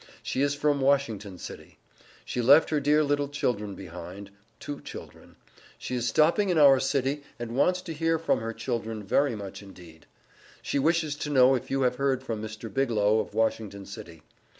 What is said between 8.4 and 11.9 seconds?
children very much indeed. She wishes to know if you